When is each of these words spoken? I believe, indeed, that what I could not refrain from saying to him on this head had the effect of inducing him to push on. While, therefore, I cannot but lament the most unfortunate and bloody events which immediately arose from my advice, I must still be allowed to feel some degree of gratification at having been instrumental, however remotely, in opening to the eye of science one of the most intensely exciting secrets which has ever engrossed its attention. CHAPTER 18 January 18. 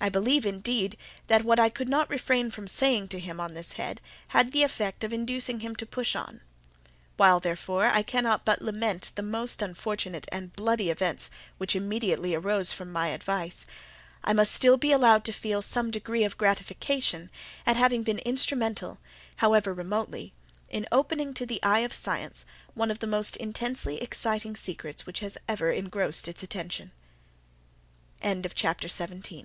I 0.00 0.10
believe, 0.10 0.44
indeed, 0.44 0.98
that 1.28 1.44
what 1.44 1.58
I 1.58 1.70
could 1.70 1.88
not 1.88 2.10
refrain 2.10 2.50
from 2.50 2.66
saying 2.66 3.08
to 3.08 3.20
him 3.20 3.40
on 3.40 3.54
this 3.54 3.74
head 3.74 4.02
had 4.28 4.52
the 4.52 4.62
effect 4.64 5.02
of 5.02 5.14
inducing 5.14 5.60
him 5.60 5.74
to 5.76 5.86
push 5.86 6.14
on. 6.14 6.42
While, 7.16 7.40
therefore, 7.40 7.86
I 7.86 8.02
cannot 8.02 8.44
but 8.44 8.60
lament 8.60 9.12
the 9.14 9.22
most 9.22 9.62
unfortunate 9.62 10.26
and 10.32 10.54
bloody 10.54 10.90
events 10.90 11.30
which 11.56 11.74
immediately 11.76 12.34
arose 12.34 12.70
from 12.72 12.92
my 12.92 13.08
advice, 13.08 13.64
I 14.22 14.32
must 14.34 14.52
still 14.52 14.76
be 14.76 14.90
allowed 14.92 15.24
to 15.26 15.32
feel 15.32 15.62
some 15.62 15.90
degree 15.90 16.24
of 16.24 16.36
gratification 16.36 17.30
at 17.64 17.76
having 17.78 18.02
been 18.02 18.18
instrumental, 18.18 18.98
however 19.36 19.72
remotely, 19.72 20.34
in 20.68 20.84
opening 20.92 21.32
to 21.34 21.46
the 21.46 21.62
eye 21.62 21.78
of 21.80 21.94
science 21.94 22.44
one 22.74 22.90
of 22.90 22.98
the 22.98 23.06
most 23.06 23.36
intensely 23.38 24.02
exciting 24.02 24.54
secrets 24.56 25.06
which 25.06 25.20
has 25.20 25.38
ever 25.48 25.70
engrossed 25.70 26.26
its 26.28 26.42
attention. 26.42 26.90
CHAPTER 28.20 28.86
18 28.86 28.88
January 28.90 29.20
18. 29.24 29.42